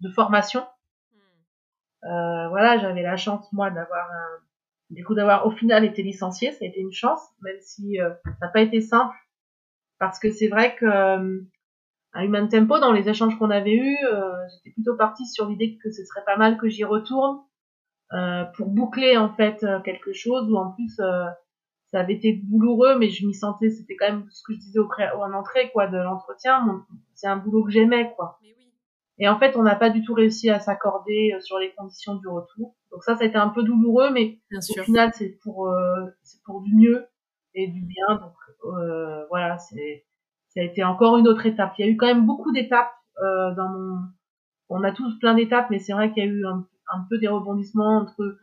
[0.00, 0.64] de formation.
[1.12, 2.48] Hmm.
[2.48, 4.45] voilà, j'avais la chance moi d'avoir un
[4.90, 8.10] du coup d'avoir au final été licenciée, ça a été une chance, même si euh,
[8.24, 9.14] ça n'a pas été simple,
[9.98, 11.40] parce que c'est vrai que euh,
[12.12, 15.78] à Human Tempo, dans les échanges qu'on avait eus, euh, j'étais plutôt partie sur l'idée
[15.82, 17.40] que ce serait pas mal que j'y retourne
[18.56, 23.26] pour boucler en fait quelque chose où en plus ça avait été douloureux, mais je
[23.26, 26.84] m'y sentais, c'était quand même ce que je disais au en entrée quoi de l'entretien,
[27.14, 28.38] c'est un boulot que j'aimais quoi.
[29.18, 32.16] Et en fait, on n'a pas du tout réussi à s'accorder euh, sur les conditions
[32.16, 32.74] du retour.
[32.90, 36.42] Donc ça, ça a été un peu douloureux, mais au final, c'est pour euh, c'est
[36.44, 37.06] pour du mieux
[37.54, 38.16] et du bien.
[38.16, 40.04] Donc euh, voilà, c'est
[40.48, 41.74] ça a été encore une autre étape.
[41.78, 43.98] Il y a eu quand même beaucoup d'étapes euh, dans mon.
[44.68, 47.18] On a tous plein d'étapes, mais c'est vrai qu'il y a eu un, un, peu
[47.18, 48.38] des rebondissements entre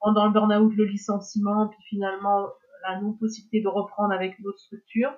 [0.00, 2.46] pendant le burn-out, le licenciement, puis finalement
[2.88, 5.12] la non possibilité de reprendre avec une autre structure.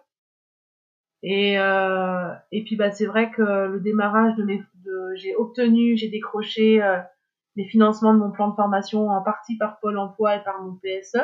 [1.23, 5.97] Et, euh, et puis bah c'est vrai que le démarrage de mes, de, j'ai obtenu,
[5.97, 6.99] j'ai décroché euh,
[7.59, 10.77] les financements de mon plan de formation en partie par Pôle Emploi et par mon
[10.77, 11.19] PSE.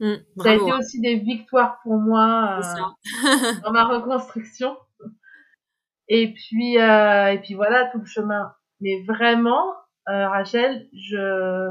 [0.00, 2.82] Mmh, ça a été aussi des victoires pour moi euh,
[3.62, 4.76] dans ma reconstruction.
[6.08, 8.52] Et puis euh, et puis voilà tout le chemin.
[8.80, 9.72] Mais vraiment,
[10.08, 11.70] euh, Rachel, je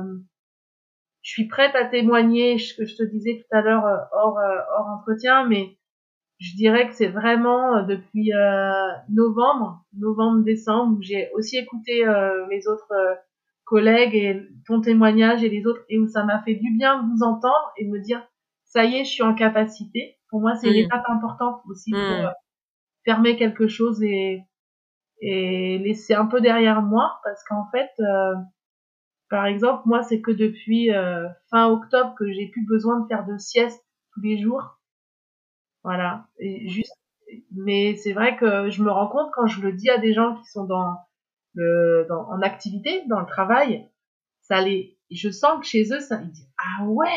[1.21, 4.39] je suis prête à témoigner ce que je te disais tout à l'heure hors
[4.77, 5.77] hors entretien, mais
[6.43, 12.45] je dirais que c'est vraiment euh, depuis euh, novembre, novembre-décembre, où j'ai aussi écouté euh,
[12.47, 12.93] mes autres
[13.63, 17.09] collègues et ton témoignage et les autres, et où ça m'a fait du bien de
[17.09, 18.21] vous entendre et de me dire,
[18.65, 20.17] ça y est, je suis en capacité.
[20.29, 20.85] Pour moi, c'est une mm.
[20.85, 22.33] étape importante aussi pour mm.
[23.05, 24.43] fermer quelque chose et,
[25.21, 27.89] et laisser un peu derrière moi, parce qu'en fait,
[29.29, 30.89] par exemple, moi, c'est que depuis
[31.49, 33.81] fin octobre que j'ai plus besoin de faire de sieste
[34.13, 34.77] tous les jours
[35.83, 36.27] voilà.
[36.39, 36.95] Et juste,
[37.51, 40.35] mais c'est vrai que je me rends compte quand je le dis à des gens
[40.35, 40.97] qui sont dans
[41.53, 43.89] le, dans, en activité, dans le travail,
[44.41, 47.07] ça les, je sens que chez eux, ça, ils disent, ah ouais!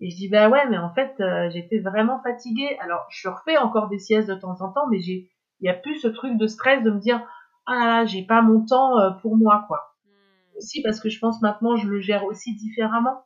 [0.00, 2.76] Et je dis, bah ouais, mais en fait, euh, j'étais vraiment fatiguée.
[2.80, 5.74] Alors, je refais encore des siestes de temps en temps, mais j'ai, il y a
[5.74, 7.24] plus ce truc de stress de me dire,
[7.66, 9.94] ah j'ai pas mon temps euh, pour moi, quoi.
[10.04, 10.58] Hmm.
[10.58, 13.24] Aussi parce que je pense maintenant, je le gère aussi différemment.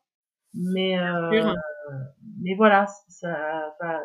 [0.52, 1.54] Mais, euh,
[2.42, 4.02] mais voilà, ça, ça,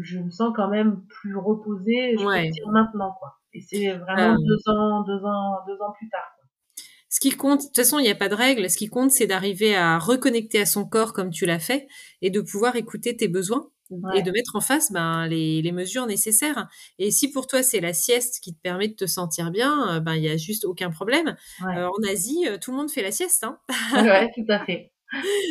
[0.00, 2.44] je me sens quand même plus reposée, je ouais.
[2.44, 3.38] peux dire maintenant, quoi.
[3.52, 4.44] Et c'est vraiment euh.
[4.46, 6.32] deux ans, deux ans, deux ans plus tard.
[6.36, 6.84] Quoi.
[7.08, 8.68] Ce qui compte, de toute façon, il n'y a pas de règle.
[8.68, 11.86] Ce qui compte, c'est d'arriver à reconnecter à son corps comme tu l'as fait
[12.22, 13.68] et de pouvoir écouter tes besoins
[14.14, 16.68] et de mettre en face ben, les, les, mesures nécessaires.
[16.98, 20.00] Et si pour toi c'est la sieste qui te permet de te sentir bien, euh,
[20.00, 21.36] ben il y a juste aucun problème.
[21.62, 23.44] Euh, en Asie, tout le monde fait la sieste.
[23.44, 23.58] Hein
[23.92, 24.93] ouais, tout à fait.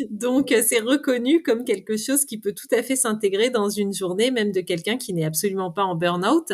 [0.09, 3.93] Donc, euh, c'est reconnu comme quelque chose qui peut tout à fait s'intégrer dans une
[3.93, 6.53] journée, même de quelqu'un qui n'est absolument pas en burn-out.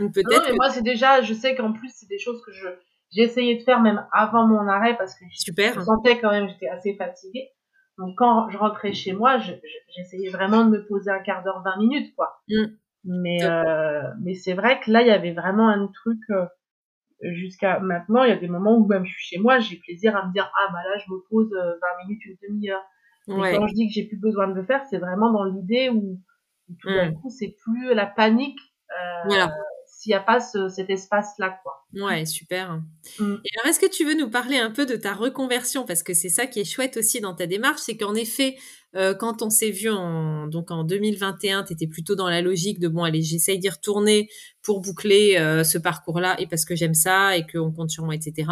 [0.00, 0.54] Donc, peut-être.
[0.54, 2.68] Moi, c'est déjà, je sais qu'en plus, c'est des choses que je,
[3.12, 5.74] j'ai essayé de faire même avant mon arrêt parce que Super.
[5.74, 7.50] je sentais quand même, j'étais assez fatiguée.
[7.98, 11.78] Donc, quand je rentrais chez moi, j'essayais vraiment de me poser un quart d'heure, 20
[11.78, 12.40] minutes, quoi.
[12.48, 12.66] Mmh.
[13.04, 16.46] Mais, euh, mais c'est vrai que là, il y avait vraiment un truc, euh,
[17.22, 20.16] jusqu'à maintenant, il y a des moments où même je suis chez moi, j'ai plaisir
[20.16, 21.76] à me dire ah bah là je me pose 20 euh,
[22.06, 22.84] minutes, une demi-heure.
[23.26, 23.56] Ouais.
[23.56, 26.18] quand je dis que j'ai plus besoin de le faire, c'est vraiment dans l'idée où,
[26.80, 27.14] tout d'un mmh.
[27.20, 28.58] coup c'est plus la panique.
[28.90, 29.52] Euh, voilà
[29.98, 31.84] s'il n'y a pas ce, cet espace-là, quoi.
[31.92, 32.80] Ouais, super.
[33.18, 33.34] Mm.
[33.44, 35.84] Et alors, est-ce que tu veux nous parler un peu de ta reconversion?
[35.84, 38.56] Parce que c'est ça qui est chouette aussi dans ta démarche, c'est qu'en effet,
[38.94, 42.78] euh, quand on s'est vu en, donc en 2021, tu étais plutôt dans la logique
[42.78, 44.28] de, bon, allez, j'essaye d'y retourner
[44.62, 48.14] pour boucler euh, ce parcours-là et parce que j'aime ça et qu'on compte sur moi,
[48.14, 48.46] etc.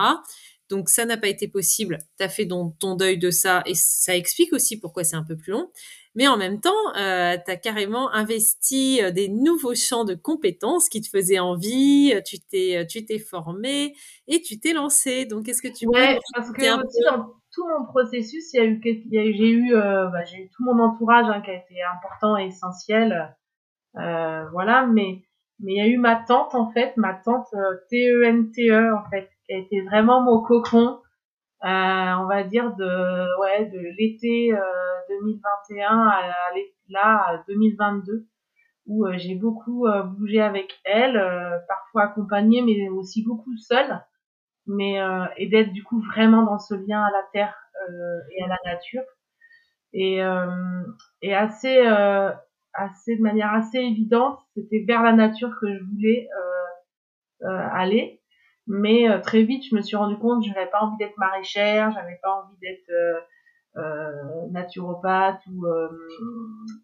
[0.69, 1.99] Donc ça n'a pas été possible.
[2.19, 5.23] Tu as fait ton, ton deuil de ça et ça explique aussi pourquoi c'est un
[5.23, 5.71] peu plus long.
[6.17, 10.89] Mais en même temps, euh, tu as carrément investi euh, des nouveaux champs de compétences
[10.89, 13.95] qui te faisaient envie, euh, tu t'es euh, tu t'es formé
[14.27, 15.27] et tu t'es lancé.
[15.27, 18.65] Donc est-ce que tu ouais, parce que aussi dans tout mon processus, il y a
[18.65, 22.47] eu j'ai eu bah, j'ai eu tout mon entourage hein, qui a été important et
[22.47, 23.37] essentiel.
[23.95, 25.23] voilà, mais
[25.61, 27.49] mais il y a eu ma tante en fait, ma tante
[27.91, 30.99] TENTE e, en fait, qui a été vraiment mon cocon.
[31.63, 34.53] On va dire de ouais de l'été
[35.09, 36.23] 2021 à,
[36.89, 38.27] là à 2022
[38.87, 44.01] où euh, j'ai beaucoup euh, bougé avec elle, euh, parfois accompagnée mais aussi beaucoup seule,
[44.67, 44.99] mais
[45.37, 47.57] et d'être du coup vraiment dans ce lien à la terre
[48.33, 49.05] et à la nature
[49.93, 50.19] et
[51.23, 51.79] et assez
[52.73, 56.29] assez de manière assez évidente, c'était vers la nature que je voulais
[57.45, 58.21] aller.
[58.67, 61.93] Mais très vite, je me suis rendu compte que je n'avais pas envie d'être maraîchère,
[61.93, 62.91] j'avais pas envie d'être
[63.77, 65.89] euh, naturopathe ou euh,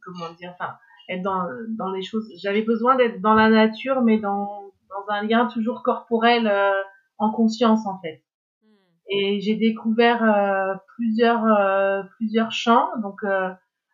[0.05, 0.75] comment dire, enfin
[1.09, 2.29] être dans, dans les choses.
[2.41, 6.83] J'avais besoin d'être dans la nature, mais dans, dans un lien toujours corporel euh,
[7.19, 8.23] en conscience en fait.
[8.63, 8.69] Hmm.
[9.09, 12.89] Et j'ai découvert euh, plusieurs euh, plusieurs champs.
[13.01, 13.21] Donc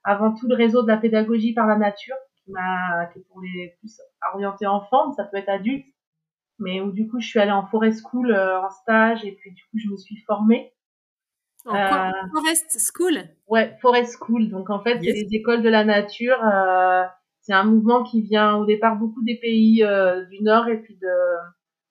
[0.05, 3.41] avant tout le réseau de la pédagogie par la nature qui m'a qui est pour
[3.41, 4.01] les plus
[4.35, 5.87] orientés enfants, ça peut être adulte.
[6.59, 9.63] Mais où du coup je suis allée en forest school en stage et puis du
[9.65, 10.73] coup je me suis formée.
[11.67, 13.25] Euh, Forest School?
[13.47, 14.49] Ouais, Forest School.
[14.49, 16.43] Donc en fait, c'est des écoles de la nature.
[16.45, 17.05] Euh,
[17.43, 20.97] c'est un mouvement qui vient au départ beaucoup des pays euh, du Nord et puis
[20.97, 21.09] de,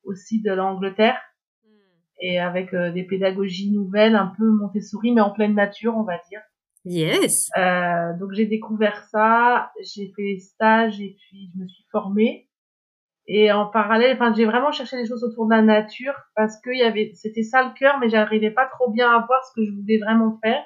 [0.03, 1.19] aussi de l'Angleterre.
[1.63, 1.69] Hmm.
[2.21, 6.17] Et avec euh, des pédagogies nouvelles, un peu Montessori, mais en pleine nature, on va
[6.29, 6.41] dire.
[6.85, 7.49] Yes.
[7.57, 12.46] Euh, donc j'ai découvert ça, j'ai fait des stages et puis je me suis formée.
[13.27, 16.69] Et en parallèle, enfin, j'ai vraiment cherché des choses autour de la nature parce que
[16.69, 19.65] y avait, c'était ça le cœur, mais j'arrivais pas trop bien à voir ce que
[19.65, 20.63] je voulais vraiment faire.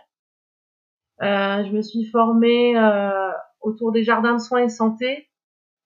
[1.21, 5.29] Euh, je me suis formée euh, autour des jardins de soins et santé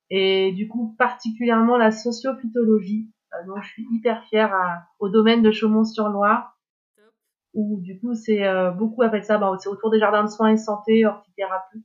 [0.09, 5.51] et du coup particulièrement la sociophytologie, euh, je suis hyper fière à, au domaine de
[5.51, 6.57] Chaumont-sur-Loire,
[7.53, 10.51] où du coup c'est euh, beaucoup avec ça, bah, c'est autour des jardins de soins
[10.51, 11.83] et santé, hortithérapie,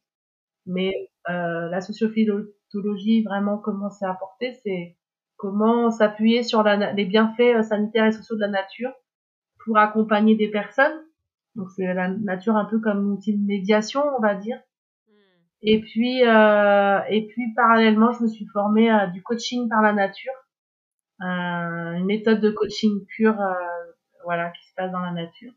[0.66, 4.96] mais euh, la sociophytologie vraiment comment c'est apporté, c'est
[5.36, 8.92] comment s'appuyer sur la, les bienfaits euh, sanitaires et sociaux de la nature
[9.64, 11.04] pour accompagner des personnes.
[11.54, 14.58] Donc c'est la nature un peu comme outil de médiation, on va dire.
[15.08, 15.12] Hmm.
[15.62, 19.92] Et puis, euh, et puis parallèlement, je me suis formée à du coaching par la
[19.92, 20.32] nature,
[21.22, 23.54] euh, une méthode de coaching pure, euh,
[24.24, 25.52] voilà, qui se passe dans la nature.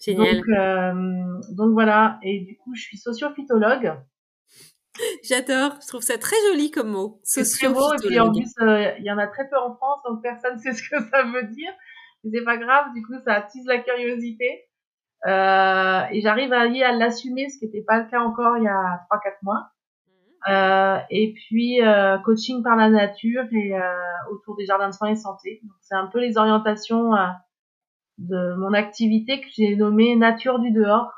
[0.00, 0.36] Génial.
[0.36, 2.18] Donc, euh, donc voilà.
[2.22, 3.94] Et du coup, je suis sociophytologue.
[5.22, 7.20] J'adore, je trouve ça très joli comme mot.
[7.22, 9.74] C'est très beau, et puis en plus, euh, il y en a très peu en
[9.74, 11.72] France, donc personne ne sait ce que ça veut dire.
[12.24, 14.64] Mais c'est pas grave, du coup, ça attise la curiosité.
[15.26, 18.68] Euh, et j'arrive à, à l'assumer, ce qui n'était pas le cas encore il y
[18.68, 19.70] a 3-4 mois.
[20.48, 23.80] Euh, et puis euh, coaching par la nature et euh,
[24.30, 25.60] autour des jardins de soins et santé.
[25.62, 27.26] Donc c'est un peu les orientations euh,
[28.18, 31.12] de mon activité que j'ai nommée Nature du dehors.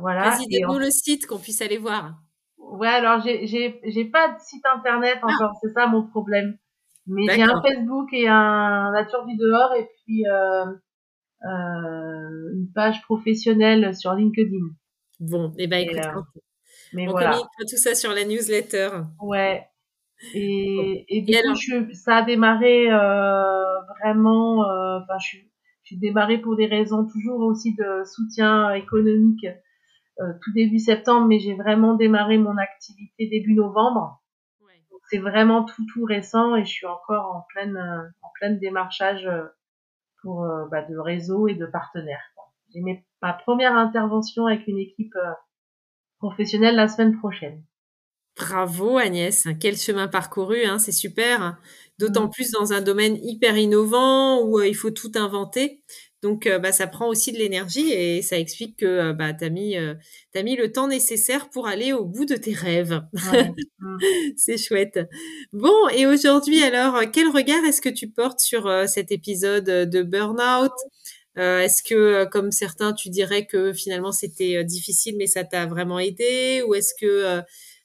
[0.00, 0.30] Voilà.
[0.30, 2.14] Vas-y, donne-nous le site qu'on puisse aller voir.
[2.58, 6.58] Ouais, alors j'ai j'ai j'ai pas de site internet encore, c'est ça mon problème.
[7.06, 10.66] Mais j'ai un Facebook et un Nature du dehors et puis euh,
[11.46, 14.66] euh, une page professionnelle sur LinkedIn.
[15.20, 16.40] Bon, et eh ben écoute, euh,
[16.92, 17.38] mais on voilà.
[17.58, 18.90] tout ça sur la newsletter.
[19.22, 19.66] Ouais.
[20.34, 24.68] Et, et du coup, je, ça a démarré euh, vraiment.
[24.68, 25.38] euh, Enfin, je,
[25.84, 29.46] j'ai démarré pour des raisons toujours aussi de soutien économique
[30.18, 34.20] tout début septembre, mais j'ai vraiment démarré mon activité début novembre.
[34.60, 34.82] Ouais.
[34.90, 37.76] Donc c'est vraiment tout tout récent et je suis encore en pleine
[38.22, 39.44] en pleine démarchage euh,
[40.22, 42.22] pour euh, bah, de réseau et de partenaires.
[42.74, 42.80] J'ai
[43.22, 45.32] ma première intervention avec une équipe euh,
[46.18, 47.64] professionnelle la semaine prochaine.
[48.36, 51.58] Bravo Agnès, quel chemin parcouru, hein, c'est super.
[51.98, 52.30] D'autant mmh.
[52.30, 55.82] plus dans un domaine hyper innovant où euh, il faut tout inventer.
[56.22, 59.44] Donc, euh, bah, ça prend aussi de l'énergie et ça explique que euh, bah, tu
[59.44, 63.00] as, mis, as mis le temps nécessaire pour aller au bout de tes rêves.
[63.32, 63.52] Ouais.
[64.36, 64.98] C'est chouette.
[65.52, 70.72] Bon, et aujourd'hui, alors, quel regard est-ce que tu portes sur cet épisode de Burnout?
[71.36, 76.62] Est-ce que, comme certains, tu dirais que finalement c'était difficile, mais ça t'a vraiment aidé?
[76.66, 77.40] Ou est-ce que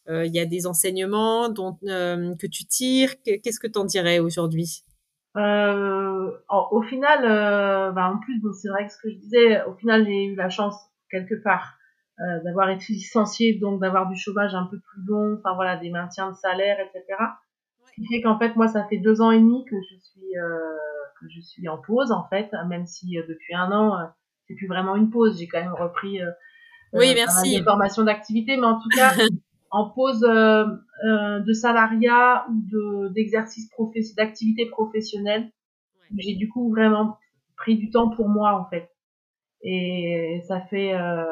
[0.10, 3.13] il y a des enseignements dont, que tu tires?
[3.24, 4.84] Qu'est-ce que tu en dirais aujourd'hui?
[5.36, 9.63] Euh, au final, euh, bah en plus, bon, c'est vrai que ce que je disais,
[9.63, 10.76] au final, j'ai eu la chance
[11.10, 11.76] quelque part
[12.19, 15.89] euh, d'avoir été licenciée, donc d'avoir du chômage un peu plus long, enfin voilà, des
[15.89, 17.04] maintiens de salaire, etc.
[17.86, 20.38] Ce qui fait qu'en fait, moi, ça fait deux ans et demi que je suis
[20.38, 20.78] euh,
[21.19, 24.04] que je suis en pause, en fait, même si euh, depuis un an, euh,
[24.48, 25.39] c'est plus vraiment une pause.
[25.39, 26.19] J'ai quand même repris
[26.93, 27.58] oui, merci.
[27.58, 29.12] des formations d'activité, mais en tout cas,
[29.74, 30.66] en pause euh,
[31.04, 35.44] euh, de salariat ou de d'exercice professionnel, d'activité professionnelle.
[35.44, 36.18] Ouais.
[36.20, 37.18] J'ai du coup vraiment
[37.58, 38.90] pris du temps pour moi en fait.
[39.64, 41.24] Et ça fait euh,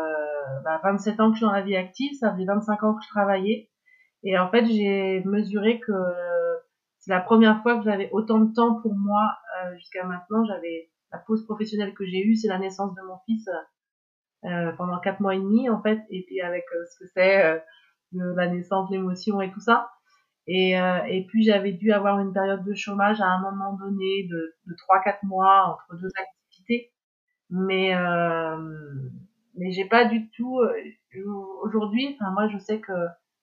[0.64, 3.04] bah, 27 ans que je suis dans la vie active, ça faisait 25 ans que
[3.04, 3.70] je travaillais.
[4.24, 5.92] Et en fait, j'ai mesuré que
[7.02, 10.46] c'est la première fois que j'avais autant de temps pour moi euh, jusqu'à maintenant.
[10.46, 13.50] J'avais la pause professionnelle que j'ai eue, c'est la naissance de mon fils
[14.46, 16.00] euh, pendant quatre mois et demi en fait.
[16.10, 17.64] Et puis avec euh, ce que c'est
[18.12, 19.90] de la naissance, l'émotion et tout ça.
[20.48, 24.28] Et, euh, et puis j'avais dû avoir une période de chômage à un moment donné
[24.30, 26.92] de, de 3-4 mois entre deux activités.
[27.50, 28.58] Mais, euh,
[29.58, 30.60] mais j'ai pas du tout...
[30.60, 30.74] Euh,
[31.64, 32.94] aujourd'hui, enfin moi je sais que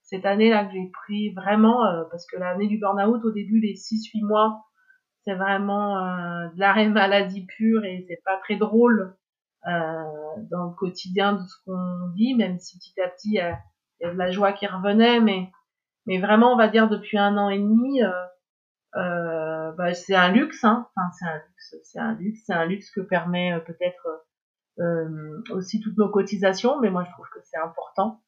[0.09, 3.75] cette année-là que j'ai pris vraiment, euh, parce que l'année du burn-out, au début, les
[3.75, 4.65] 6-8 mois,
[5.23, 9.15] c'est vraiment euh, de l'arrêt maladie pure et c'est pas très drôle
[9.67, 10.03] euh,
[10.49, 13.39] dans le quotidien de ce qu'on vit, même si petit à petit,
[13.99, 15.51] il y a de la joie qui revenait, mais
[16.05, 18.09] mais vraiment, on va dire depuis un an et demi, euh,
[18.95, 20.87] euh, bah, c'est un luxe, hein.
[20.95, 24.25] Enfin, c'est un luxe, c'est un luxe, c'est un luxe que permet euh, peut-être
[24.79, 28.21] euh, aussi toutes nos cotisations, mais moi je trouve que c'est important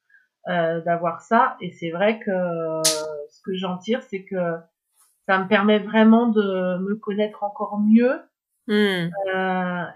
[0.47, 1.57] euh, d'avoir ça.
[1.59, 2.31] Et c'est vrai que
[3.29, 4.57] ce que j'en tire, c'est que
[5.27, 8.21] ça me permet vraiment de me connaître encore mieux.
[8.67, 9.09] Mmh.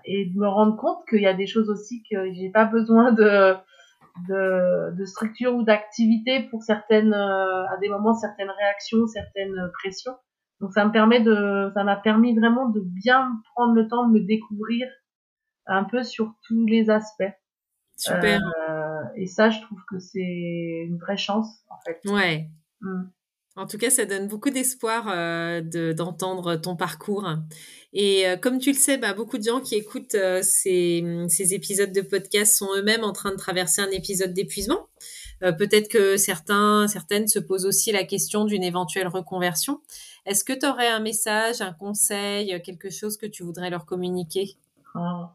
[0.06, 3.12] et de me rendre compte qu'il y a des choses aussi que j'ai pas besoin
[3.12, 3.56] de
[4.28, 10.16] de, de structure ou d'activité pour certaines, euh, à des moments, certaines réactions, certaines pressions.
[10.62, 14.14] Donc ça me permet de, ça m'a permis vraiment de bien prendre le temps de
[14.14, 14.88] me découvrir
[15.66, 17.24] un peu sur tous les aspects.
[17.98, 18.42] Super.
[18.70, 22.00] Euh, et ça, je trouve que c'est une vraie chance, en fait.
[22.06, 22.50] Ouais.
[22.82, 23.04] Mm.
[23.56, 25.62] En tout cas, ça donne beaucoup d'espoir euh,
[25.94, 27.26] d'entendre ton parcours.
[27.98, 31.54] Et euh, comme tu le sais, bah, beaucoup de gens qui écoutent euh, ces, ces,
[31.54, 34.88] épisodes de podcast sont eux-mêmes en train de traverser un épisode d'épuisement.
[35.44, 39.80] Euh, Peut-être que certains, certaines se posent aussi la question d'une éventuelle reconversion.
[40.26, 44.58] Est-ce que tu aurais un message, un conseil, quelque chose que tu voudrais leur communiquer?
[44.94, 45.28] Oh.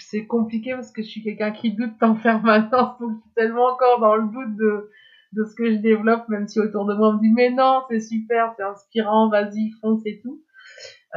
[0.00, 3.66] C'est compliqué parce que je suis quelqu'un qui doute en permanence, donc je suis tellement
[3.66, 4.90] encore dans le doute de
[5.32, 7.82] de ce que je développe, même si autour de moi on me dit mais non,
[7.90, 10.42] c'est super, c'est inspirant, vas-y, fonce et tout.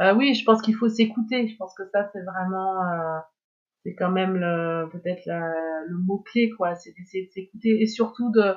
[0.00, 1.48] Euh, oui, je pense qu'il faut s'écouter.
[1.48, 3.18] Je pense que ça c'est vraiment euh,
[3.84, 8.30] c'est quand même le, peut-être le mot clé quoi c'est d'essayer de s'écouter et surtout
[8.30, 8.54] de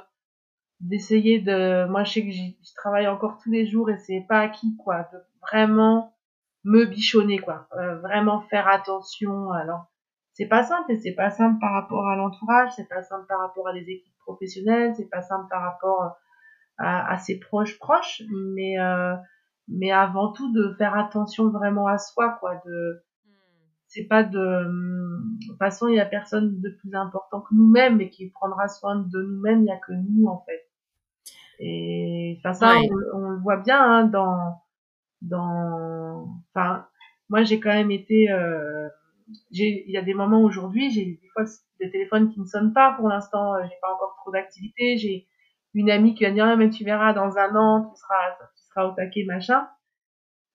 [0.80, 4.39] d'essayer de moi je sais que je travaille encore tous les jours et c'est pas
[4.39, 6.14] acquis quoi de vraiment
[6.66, 9.86] me bichonner quoi euh, vraiment faire attention alors
[10.34, 13.39] c'est pas simple et c'est pas simple par rapport à l'entourage c'est pas simple par
[13.39, 16.17] rapport à des équipes professionnelles c'est pas simple par rapport
[16.78, 18.24] à, à ses proches proches
[18.55, 19.15] mais euh,
[19.67, 23.03] mais avant tout de faire attention vraiment à soi quoi de
[23.93, 28.01] c'est pas de de toute façon il y a personne de plus important que nous-mêmes
[28.01, 30.67] et qui prendra soin de nous-mêmes il y a que nous en fait.
[31.59, 32.74] Et enfin ça
[33.13, 34.63] on, le voit bien hein, dans
[35.21, 36.88] dans enfin
[37.30, 38.89] moi j'ai quand même été euh,
[39.51, 41.43] il y a des moments aujourd'hui j'ai des fois
[41.80, 45.28] des téléphones qui ne sonnent pas pour l'instant j'ai pas encore trop d'activité j'ai
[45.74, 48.63] une amie qui va dire ah, mais tu verras dans un an tu seras tu
[48.69, 49.67] seras au taquet machin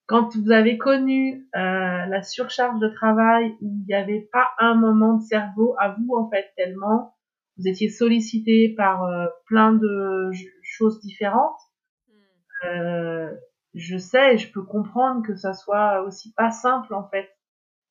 [0.08, 1.60] quand vous avez connu euh,
[2.06, 6.16] la surcharge de travail où il n'y avait pas un moment de cerveau à vous
[6.16, 7.14] en fait tellement
[7.58, 10.30] vous étiez sollicité par euh, plein de
[10.62, 11.60] choses différentes
[12.08, 12.66] hmm.
[12.66, 13.34] euh,
[13.74, 17.28] je sais je peux comprendre que ça soit aussi pas simple en fait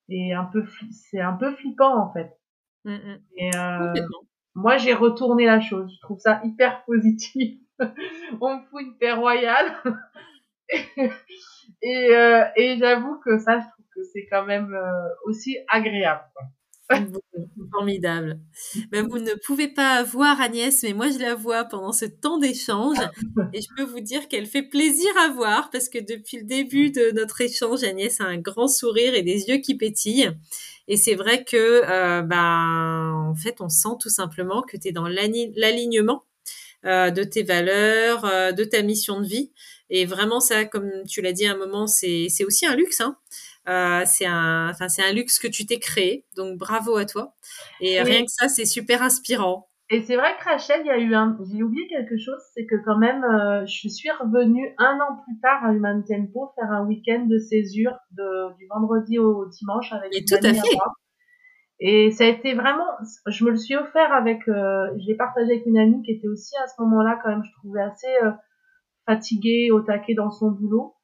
[0.10, 2.32] et un peu c'est un peu flippant en fait
[2.86, 3.20] hmm, hmm.
[3.38, 3.93] et euh,
[4.55, 7.60] moi j'ai retourné la chose je trouve ça hyper positif
[8.41, 9.76] on me fout une paix royale
[11.82, 16.24] et, euh, et j'avoue que ça, je trouve que c'est quand même euh, aussi agréable.
[16.36, 16.45] Quoi.
[17.72, 18.40] Formidable.
[18.92, 22.38] Ben, vous ne pouvez pas voir Agnès, mais moi je la vois pendant ce temps
[22.38, 22.98] d'échange
[23.54, 26.92] et je peux vous dire qu'elle fait plaisir à voir parce que depuis le début
[26.92, 30.32] de notre échange, Agnès a un grand sourire et des yeux qui pétillent.
[30.88, 34.92] Et c'est vrai que, euh, ben, en fait, on sent tout simplement que tu es
[34.92, 36.24] dans l'alignement
[36.86, 39.52] euh, de tes valeurs, euh, de ta mission de vie.
[39.90, 43.02] Et vraiment, ça, comme tu l'as dit à un moment, c'est aussi un luxe.
[43.02, 43.18] Hein.
[43.68, 46.26] Euh, c'est un, enfin, c'est un luxe que tu t'es créé.
[46.36, 47.36] Donc, bravo à toi.
[47.82, 49.68] Et rien que ça, c'est super inspirant.
[49.89, 52.65] Et c'est vrai que Rachel, il y a eu un, j'ai oublié quelque chose, c'est
[52.65, 56.70] que quand même, euh, je suis revenue un an plus tard à Human Tempo faire
[56.72, 60.78] un week-end de césure de, du vendredi au dimanche avec Et tout à fait.
[61.80, 62.88] Et ça a été vraiment,
[63.28, 66.28] je me le suis offert avec, euh, je l'ai partagé avec une amie qui était
[66.28, 68.32] aussi à ce moment-là quand même, je trouvais assez euh,
[69.05, 70.97] fatiguée, au taquet dans son boulot.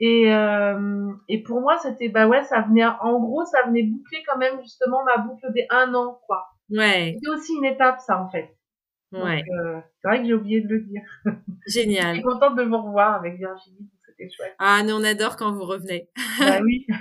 [0.00, 4.22] Et, euh, et pour moi, c'était, bah ouais, ça venait, en gros, ça venait boucler
[4.26, 6.46] quand même justement ma boucle des un an, quoi.
[6.70, 7.14] Ouais.
[7.16, 8.56] C'était aussi une étape, ça, en fait.
[9.12, 9.42] Ouais.
[9.50, 11.02] Euh, c'est vrai que j'ai oublié de le dire.
[11.66, 12.16] Génial.
[12.16, 14.54] je suis contente de vous revoir avec Virginie, c'était chouette.
[14.58, 16.08] Ah, nous, on adore quand vous revenez.
[16.38, 16.86] bah oui.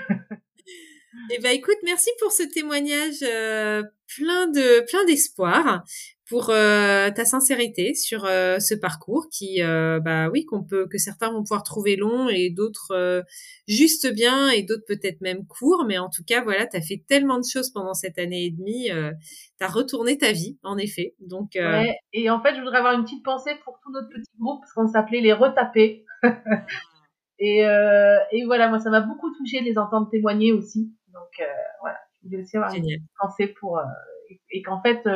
[1.32, 3.84] Eh ben écoute, merci pour ce témoignage euh,
[4.16, 5.84] plein de plein d'espoir
[6.30, 10.98] pour euh, ta sincérité sur euh, ce parcours qui, euh, bah oui, qu'on peut, que
[10.98, 13.24] certains vont pouvoir trouver long et d'autres
[13.68, 17.04] juste bien et d'autres peut-être même court, mais en tout cas, voilà, tu as fait
[17.08, 21.16] tellement de choses pendant cette année et demie, tu as retourné ta vie, en effet.
[21.20, 24.32] Donc, ouais, et en fait, je voudrais avoir une petite pensée pour tout notre petit
[24.40, 26.06] groupe parce qu'on s'appelait les retapés.
[27.40, 30.92] et, et voilà, moi, ça m'a beaucoup touché de les entendre témoigner aussi.
[31.14, 31.48] Donc
[31.82, 32.86] voilà, je voulais aussi avoir une
[33.20, 33.80] pensée pour
[34.52, 35.08] et, qu'en fait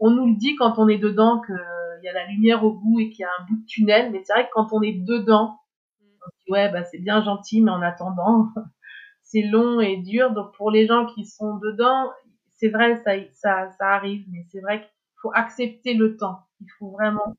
[0.00, 1.54] on nous le dit quand on est dedans qu'il
[2.02, 4.22] y a la lumière au bout et qu'il y a un bout de tunnel, mais
[4.24, 5.58] c'est vrai que quand on est dedans,
[6.00, 8.48] on dit ouais bah c'est bien gentil, mais en attendant
[9.22, 10.32] c'est long et dur.
[10.32, 12.10] Donc pour les gens qui sont dedans,
[12.56, 14.90] c'est vrai ça ça ça arrive, mais c'est vrai qu'il
[15.22, 16.40] faut accepter le temps.
[16.60, 17.36] Il faut vraiment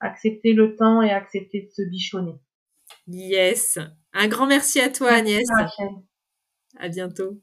[0.00, 2.34] accepter le temps et accepter de se bichonner.
[3.06, 3.78] Yes.
[4.12, 5.46] Un grand merci à toi Agnès.
[6.78, 7.40] À bientôt.